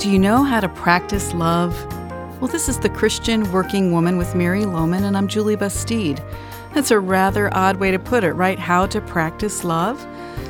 [0.00, 1.78] Do you know how to practice love?
[2.40, 6.24] Well, this is the Christian Working Woman with Mary Lowman, and I'm Julie Bastide.
[6.72, 8.58] That's a rather odd way to put it, right?
[8.58, 10.00] How to practice love?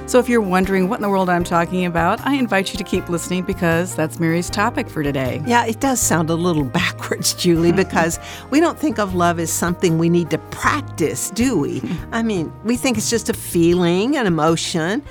[0.07, 2.85] So, if you're wondering what in the world I'm talking about, I invite you to
[2.85, 5.43] keep listening because that's Mary's topic for today.
[5.45, 7.79] Yeah, it does sound a little backwards, Julie, mm-hmm.
[7.79, 8.21] because
[8.51, 11.83] we don't think of love as something we need to practice, do we?
[12.13, 15.03] I mean, we think it's just a feeling, an emotion.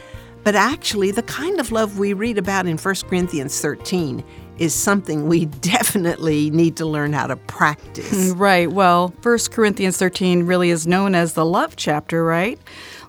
[0.43, 4.23] But actually, the kind of love we read about in 1 Corinthians 13
[4.57, 8.33] is something we definitely need to learn how to practice.
[8.39, 8.71] Right.
[8.71, 12.59] Well, 1 Corinthians 13 really is known as the love chapter, right?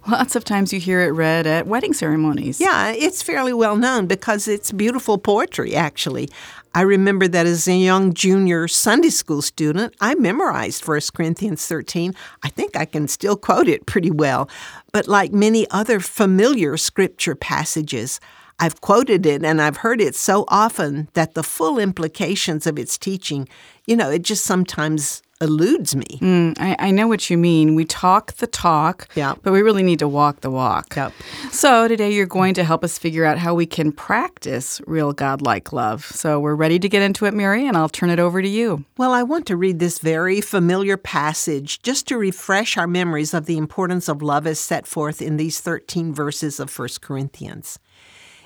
[0.09, 2.61] Lots of times you hear it read at wedding ceremonies.
[2.61, 6.31] Yeah, it's fairly well known because it's beautiful poetry, actually.
[6.73, 12.15] I remember that as a young junior Sunday school student, I memorized 1 Corinthians 13.
[12.45, 14.49] I think I can still quote it pretty well.
[14.93, 18.21] But like many other familiar scripture passages,
[18.61, 22.97] I've quoted it and I've heard it so often that the full implications of its
[22.99, 23.49] teaching,
[23.87, 26.19] you know, it just sometimes eludes me.
[26.21, 27.75] Mm, I, I, know what you mean.
[27.75, 29.35] We talk the talk, yeah.
[29.43, 30.95] but we really need to walk the walk.
[30.97, 31.13] Yep.
[31.51, 35.73] So today you're going to help us figure out how we can practice real God-like
[35.73, 36.05] love.
[36.05, 38.85] So we're ready to get into it, Mary, and I'll turn it over to you.
[38.99, 43.47] Well, I want to read this very familiar passage just to refresh our memories of
[43.47, 47.79] the importance of love as set forth in these 13 verses of 1 Corinthians.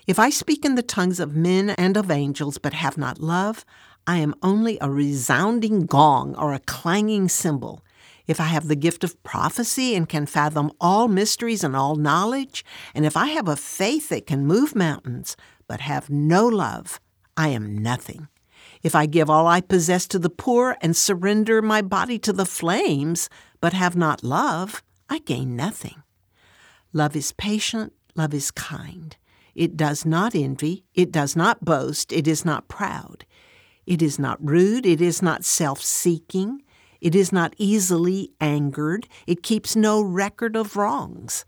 [0.07, 3.65] If I speak in the tongues of men and of angels, but have not love,
[4.07, 7.83] I am only a resounding gong or a clanging cymbal.
[8.27, 12.65] If I have the gift of prophecy and can fathom all mysteries and all knowledge,
[12.95, 17.01] and if I have a faith that can move mountains, but have no love,
[17.37, 18.29] I am nothing.
[18.83, 22.47] If I give all I possess to the poor and surrender my body to the
[22.47, 23.31] flames,
[23.61, 26.03] but have not love, I gain nothing.
[26.93, 29.17] Love is patient, love is kind.
[29.55, 33.25] It does not envy, it does not boast, it is not proud.
[33.87, 36.63] It is not rude, it is not self seeking,
[37.01, 41.45] it is not easily angered, it keeps no record of wrongs.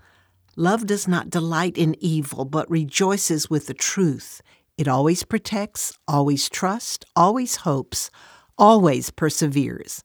[0.56, 4.40] Love does not delight in evil, but rejoices with the truth.
[4.78, 8.10] It always protects, always trusts, always hopes,
[8.58, 10.02] always perseveres.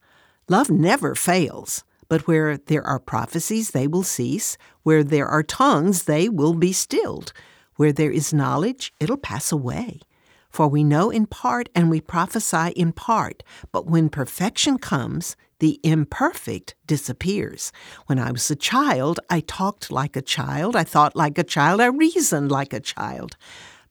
[0.47, 4.57] Love never fails, but where there are prophecies, they will cease.
[4.83, 7.31] Where there are tongues, they will be stilled.
[7.75, 10.01] Where there is knowledge, it'll pass away.
[10.51, 13.41] For we know in part and we prophesy in part,
[13.71, 17.71] but when perfection comes, the imperfect disappears.
[18.07, 21.79] When I was a child, I talked like a child, I thought like a child,
[21.79, 23.37] I reasoned like a child.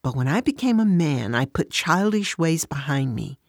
[0.03, 3.39] But when I became a man, I put childish ways behind me.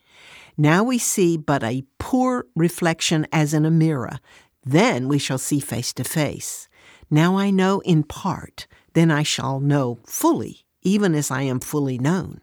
[0.56, 4.20] Now we see but a poor reflection as in a mirror.
[4.64, 6.68] Then we shall see face to face.
[7.10, 11.98] Now I know in part, then I shall know fully, even as I am fully
[11.98, 12.40] known.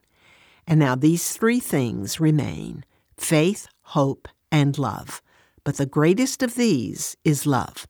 [0.69, 2.85] And now these three things remain
[3.17, 5.21] faith, hope, and love.
[5.63, 7.87] But the greatest of these is love.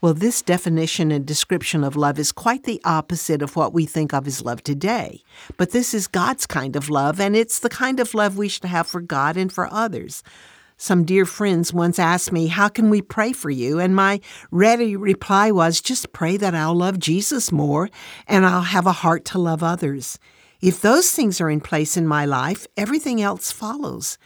[0.00, 4.12] Well, this definition and description of love is quite the opposite of what we think
[4.12, 5.22] of as love today.
[5.56, 8.64] But this is God's kind of love, and it's the kind of love we should
[8.64, 10.24] have for God and for others.
[10.76, 13.78] Some dear friends once asked me, How can we pray for you?
[13.78, 17.88] And my ready reply was, Just pray that I'll love Jesus more
[18.26, 20.18] and I'll have a heart to love others.
[20.62, 24.16] If those things are in place in my life, everything else follows.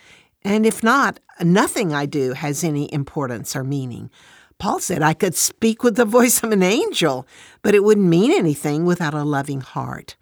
[0.45, 4.11] And if not, nothing I do has any importance or meaning.
[4.59, 7.27] Paul said I could speak with the voice of an angel,
[7.63, 10.17] but it wouldn't mean anything without a loving heart.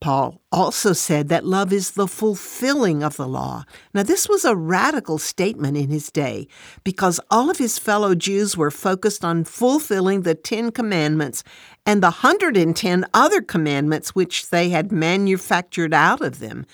[0.00, 3.64] Paul also said that love is the fulfilling of the law.
[3.92, 6.48] Now, this was a radical statement in his day
[6.84, 11.44] because all of his fellow Jews were focused on fulfilling the Ten Commandments
[11.84, 16.64] and the 110 other commandments which they had manufactured out of them.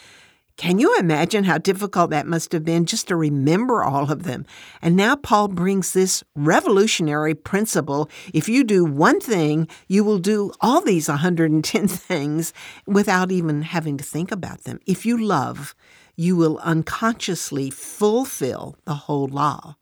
[0.57, 4.47] Can you imagine how difficult that must have been just to remember all of them?
[4.81, 10.53] And now Paul brings this revolutionary principle if you do one thing, you will do
[10.63, 12.55] all these 110 things
[12.87, 14.81] without even having to think about them.
[14.87, 15.75] If you love,
[16.17, 19.77] you will unconsciously fulfill the whole law.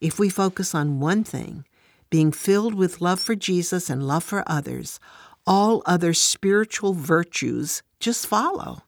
[0.00, 1.64] If we focus on one thing,
[2.10, 5.00] being filled with love for Jesus and love for others,
[5.48, 8.82] all other spiritual virtues just follow.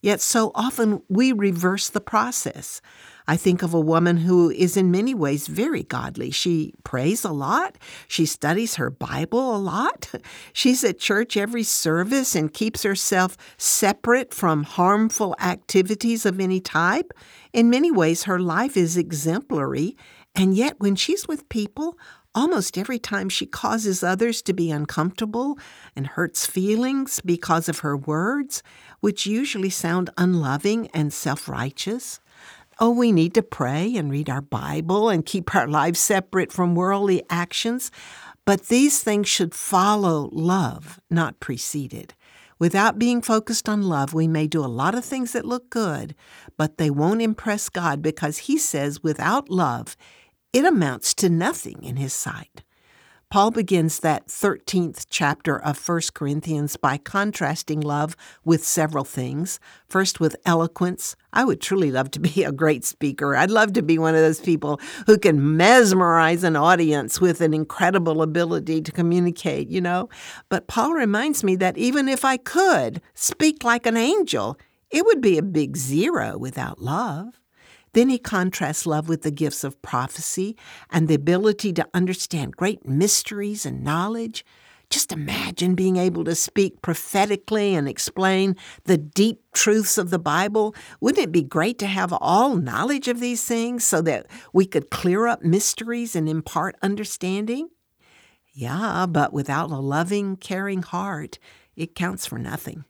[0.00, 2.80] Yet so often we reverse the process.
[3.28, 6.30] I think of a woman who is in many ways very godly.
[6.30, 7.78] She prays a lot.
[8.08, 10.10] She studies her Bible a lot.
[10.52, 17.12] She's at church every service and keeps herself separate from harmful activities of any type.
[17.52, 19.96] In many ways, her life is exemplary.
[20.34, 21.98] And yet, when she's with people,
[22.32, 25.58] Almost every time she causes others to be uncomfortable
[25.96, 28.62] and hurts feelings because of her words,
[29.00, 32.20] which usually sound unloving and self righteous.
[32.78, 36.76] Oh, we need to pray and read our Bible and keep our lives separate from
[36.76, 37.90] worldly actions,
[38.44, 42.14] but these things should follow love, not precede it.
[42.60, 46.14] Without being focused on love, we may do a lot of things that look good,
[46.56, 49.96] but they won't impress God because He says without love,
[50.52, 52.62] it amounts to nothing in his sight.
[53.30, 59.60] Paul begins that 13th chapter of 1 Corinthians by contrasting love with several things.
[59.86, 61.14] First, with eloquence.
[61.32, 63.36] I would truly love to be a great speaker.
[63.36, 67.54] I'd love to be one of those people who can mesmerize an audience with an
[67.54, 70.08] incredible ability to communicate, you know.
[70.48, 74.58] But Paul reminds me that even if I could speak like an angel,
[74.90, 77.39] it would be a big zero without love.
[77.92, 80.56] Then he contrasts love with the gifts of prophecy
[80.90, 84.44] and the ability to understand great mysteries and knowledge.
[84.90, 90.74] Just imagine being able to speak prophetically and explain the deep truths of the Bible.
[91.00, 94.90] Wouldn't it be great to have all knowledge of these things so that we could
[94.90, 97.68] clear up mysteries and impart understanding?
[98.52, 101.38] Yeah, but without a loving, caring heart,
[101.76, 102.84] it counts for nothing.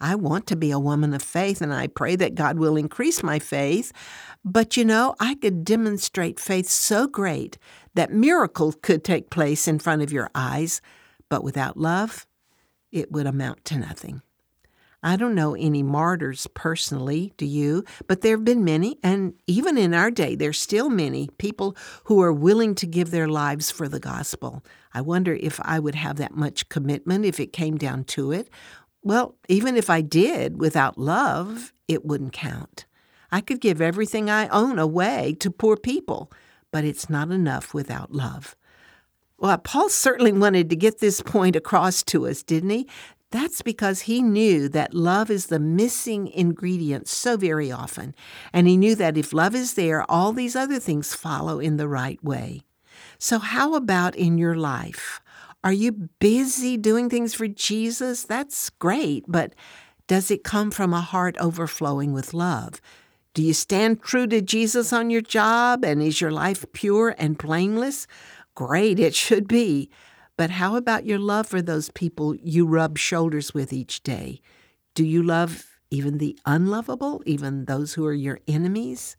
[0.00, 3.22] I want to be a woman of faith and I pray that God will increase
[3.22, 3.92] my faith.
[4.44, 7.58] But you know, I could demonstrate faith so great
[7.94, 10.80] that miracles could take place in front of your eyes,
[11.28, 12.26] but without love,
[12.92, 14.22] it would amount to nothing.
[15.02, 17.84] I don't know any martyrs personally, do you?
[18.08, 22.20] But there have been many, and even in our day, there's still many people who
[22.22, 24.64] are willing to give their lives for the gospel.
[24.92, 28.48] I wonder if I would have that much commitment if it came down to it,
[29.06, 32.86] well, even if I did without love, it wouldn't count.
[33.30, 36.32] I could give everything I own away to poor people,
[36.72, 38.56] but it's not enough without love.
[39.38, 42.88] Well, Paul certainly wanted to get this point across to us, didn't he?
[43.30, 48.12] That's because he knew that love is the missing ingredient so very often,
[48.52, 51.86] and he knew that if love is there, all these other things follow in the
[51.86, 52.62] right way.
[53.20, 55.20] So, how about in your life?
[55.66, 55.90] Are you
[56.20, 58.22] busy doing things for Jesus?
[58.22, 59.52] That's great, but
[60.06, 62.80] does it come from a heart overflowing with love?
[63.34, 67.36] Do you stand true to Jesus on your job and is your life pure and
[67.36, 68.06] blameless?
[68.54, 69.90] Great, it should be.
[70.36, 74.40] But how about your love for those people you rub shoulders with each day?
[74.94, 79.16] Do you love even the unlovable, even those who are your enemies?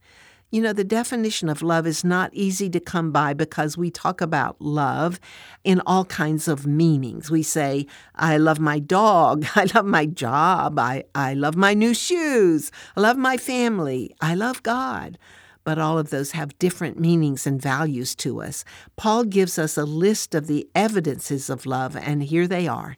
[0.50, 4.22] You know, the definition of love is not easy to come by because we talk
[4.22, 5.20] about love
[5.66, 7.30] in all kinds of meanings.
[7.30, 7.86] We say,
[8.16, 13.02] I love my dog, I love my job, I, I love my new shoes, I
[13.02, 15.18] love my family, I love God.
[15.66, 18.64] But all of those have different meanings and values to us.
[18.96, 22.96] Paul gives us a list of the evidences of love, and here they are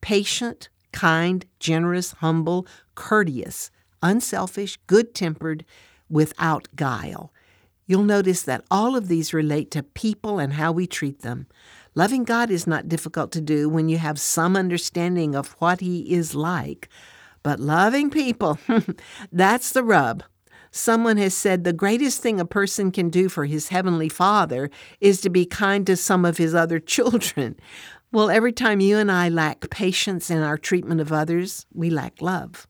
[0.00, 3.70] patient, kind, generous, humble, courteous,
[4.02, 5.62] unselfish, good tempered
[6.08, 7.32] without guile.
[7.86, 11.46] You'll notice that all of these relate to people and how we treat them.
[11.94, 16.12] Loving God is not difficult to do when you have some understanding of what He
[16.12, 16.88] is like.
[17.42, 18.58] But loving people,
[19.32, 20.24] that's the rub.
[20.72, 24.68] Someone has said the greatest thing a person can do for his heavenly Father
[25.00, 27.56] is to be kind to some of his other children.
[28.12, 32.20] Well, every time you and I lack patience in our treatment of others, we lack
[32.20, 32.66] love.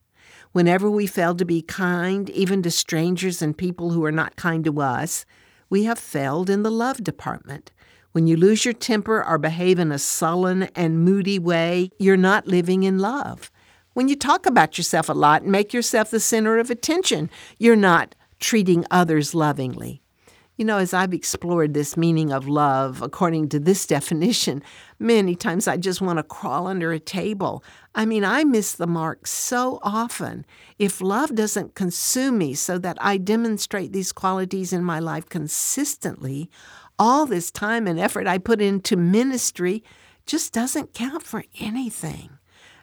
[0.51, 4.63] Whenever we fail to be kind, even to strangers and people who are not kind
[4.65, 5.25] to us,
[5.69, 7.71] we have failed in the love department.
[8.13, 12.47] When you lose your temper or behave in a sullen and moody way, you're not
[12.47, 13.51] living in love.
[13.93, 17.75] When you talk about yourself a lot and make yourself the center of attention, you're
[17.75, 20.01] not treating others lovingly.
[20.57, 24.63] You know, as I've explored this meaning of love according to this definition,
[24.99, 27.63] many times I just want to crawl under a table.
[27.93, 30.45] I mean, I miss the mark so often.
[30.79, 36.49] If love doesn't consume me so that I demonstrate these qualities in my life consistently,
[36.97, 39.83] all this time and effort I put into ministry
[40.25, 42.37] just doesn't count for anything.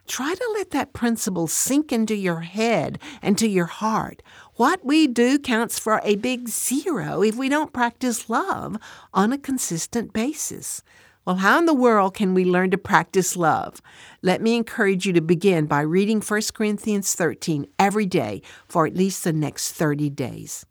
[0.06, 4.22] Try to let that principle sink into your head and to your heart.
[4.56, 8.76] What we do counts for a big zero if we don't practice love
[9.14, 10.82] on a consistent basis.
[11.24, 13.80] Well, how in the world can we learn to practice love?
[14.20, 18.94] Let me encourage you to begin by reading 1 Corinthians 13 every day for at
[18.94, 20.66] least the next 30 days.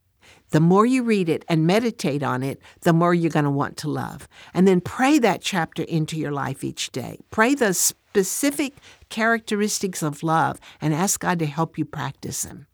[0.52, 3.78] The more you read it and meditate on it, the more you're going to want
[3.78, 4.28] to love.
[4.54, 7.18] And then pray that chapter into your life each day.
[7.32, 8.76] Pray the specific
[9.14, 12.66] characteristics of love and ask God to help you practice them.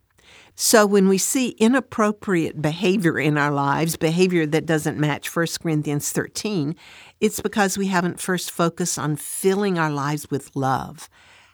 [0.56, 6.14] So when we see inappropriate behavior in our lives, behavior that doesn't match 1 Corinthians
[6.14, 6.78] 13,
[7.20, 11.10] it's because we haven't first focused on filling our lives with love.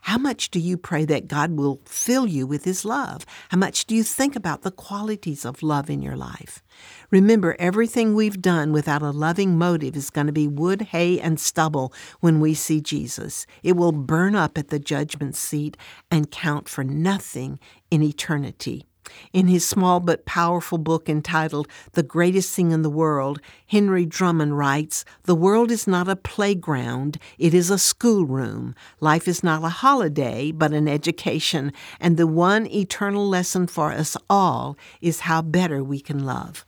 [0.05, 3.25] How much do you pray that God will fill you with His love?
[3.49, 6.61] How much do you think about the qualities of love in your life?
[7.09, 11.39] Remember, everything we've done without a loving motive is going to be wood, hay, and
[11.39, 13.47] stubble when we see Jesus.
[13.63, 15.75] It will burn up at the judgment seat
[16.11, 17.57] and count for nothing
[17.89, 18.85] in eternity.
[19.33, 24.57] In his small but powerful book entitled The Greatest Thing in the World, Henry Drummond
[24.57, 28.75] writes The world is not a playground, it is a schoolroom.
[28.99, 34.17] Life is not a holiday, but an education, and the one eternal lesson for us
[34.29, 36.65] all is how better we can love.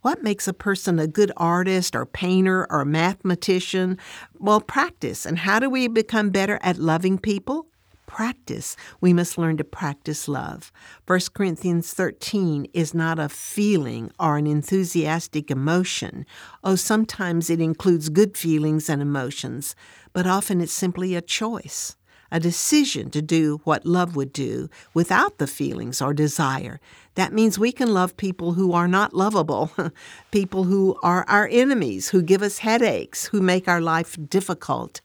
[0.00, 3.98] What makes a person a good artist or painter or mathematician?
[4.38, 5.26] Well, practice.
[5.26, 7.66] And how do we become better at loving people?
[8.08, 8.74] Practice.
[9.00, 10.72] We must learn to practice love.
[11.06, 16.26] 1 Corinthians 13 is not a feeling or an enthusiastic emotion.
[16.64, 19.76] Oh, sometimes it includes good feelings and emotions,
[20.12, 21.94] but often it's simply a choice.
[22.30, 26.78] A decision to do what love would do without the feelings or desire.
[27.14, 29.70] That means we can love people who are not lovable,
[30.30, 35.00] people who are our enemies, who give us headaches, who make our life difficult.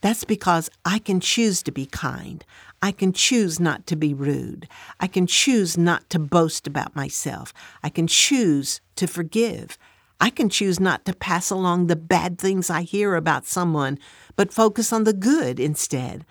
[0.00, 2.44] That's because I can choose to be kind.
[2.80, 4.66] I can choose not to be rude.
[4.98, 7.52] I can choose not to boast about myself.
[7.82, 9.76] I can choose to forgive.
[10.18, 13.98] I can choose not to pass along the bad things I hear about someone,
[14.36, 16.24] but focus on the good instead.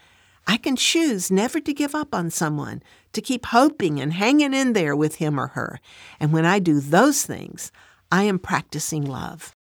[0.48, 2.82] I can choose never to give up on someone,
[3.14, 5.80] to keep hoping and hanging in there with him or her.
[6.20, 7.72] And when I do those things,
[8.12, 9.54] I am practicing love.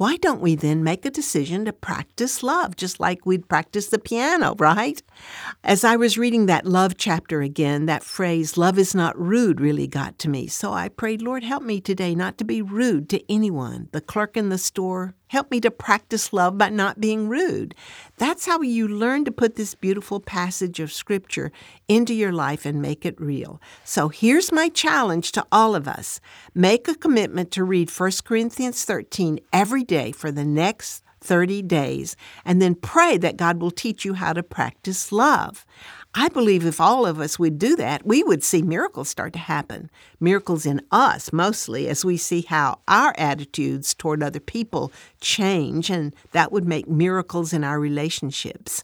[0.00, 3.98] Why don't we then make a decision to practice love, just like we'd practice the
[3.98, 5.02] piano, right?
[5.62, 9.86] As I was reading that love chapter again, that phrase, love is not rude, really
[9.86, 10.46] got to me.
[10.46, 14.38] So I prayed, Lord, help me today not to be rude to anyone, the clerk
[14.38, 17.72] in the store, Help me to practice love by not being rude.
[18.18, 21.52] That's how you learn to put this beautiful passage of Scripture
[21.86, 23.60] into your life and make it real.
[23.84, 26.20] So here's my challenge to all of us
[26.52, 32.16] make a commitment to read 1 Corinthians 13 every day for the next 30 days,
[32.44, 35.64] and then pray that God will teach you how to practice love.
[36.14, 39.38] I believe if all of us would do that, we would see miracles start to
[39.38, 39.90] happen.
[40.18, 44.90] Miracles in us, mostly, as we see how our attitudes toward other people
[45.20, 48.82] change, and that would make miracles in our relationships.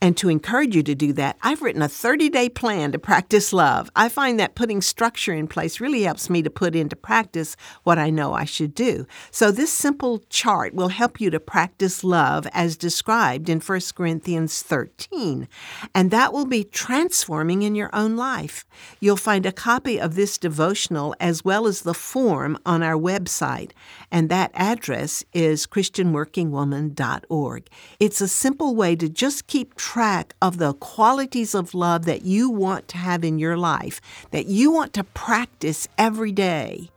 [0.00, 3.52] And to encourage you to do that, I've written a 30 day plan to practice
[3.52, 3.90] love.
[3.96, 7.98] I find that putting structure in place really helps me to put into practice what
[7.98, 9.06] I know I should do.
[9.32, 14.62] So, this simple chart will help you to practice love as described in 1 Corinthians
[14.62, 15.48] 13.
[15.94, 18.64] And that will be transforming in your own life.
[19.00, 23.72] You'll find a copy of this devotional as well as the form on our website.
[24.12, 27.68] And that address is ChristianWorkingWoman.org.
[27.98, 32.50] It's a simple way to just keep track of the qualities of love that you
[32.50, 34.02] want to have in your life,
[34.32, 36.90] that you want to practice every day,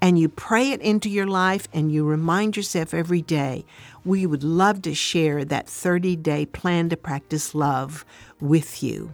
[0.00, 3.64] and you pray it into your life and you remind yourself every day,
[4.04, 8.04] we would love to share that 30 day plan to practice love
[8.40, 9.12] with you.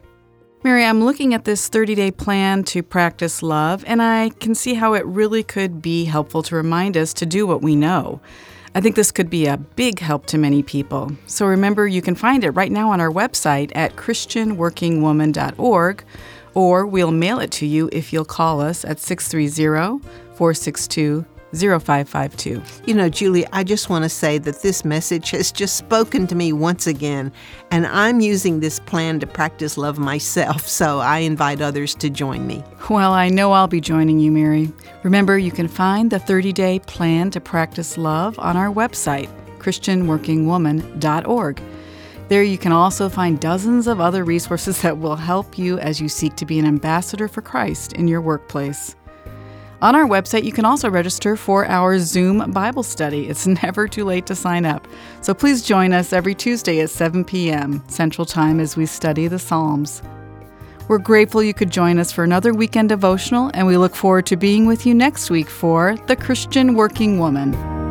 [0.62, 4.74] Mary, I'm looking at this 30 day plan to practice love, and I can see
[4.74, 8.20] how it really could be helpful to remind us to do what we know.
[8.74, 11.12] I think this could be a big help to many people.
[11.26, 16.04] So remember, you can find it right now on our website at ChristianWorkingWoman.org,
[16.54, 20.02] or we'll mail it to you if you'll call us at 630
[20.34, 22.62] 462 0552.
[22.86, 26.34] You know, Julie, I just want to say that this message has just spoken to
[26.34, 27.32] me once again,
[27.70, 32.46] and I'm using this plan to practice love myself, so I invite others to join
[32.46, 32.64] me.
[32.88, 34.72] Well, I know I'll be joining you, Mary.
[35.02, 39.28] Remember, you can find the 30 day plan to practice love on our website,
[39.58, 41.62] ChristianWorkingWoman.org.
[42.28, 46.08] There you can also find dozens of other resources that will help you as you
[46.08, 48.96] seek to be an ambassador for Christ in your workplace.
[49.82, 53.28] On our website, you can also register for our Zoom Bible study.
[53.28, 54.86] It's never too late to sign up.
[55.22, 57.82] So please join us every Tuesday at 7 p.m.
[57.88, 60.00] Central Time as we study the Psalms.
[60.86, 64.36] We're grateful you could join us for another weekend devotional, and we look forward to
[64.36, 67.81] being with you next week for The Christian Working Woman.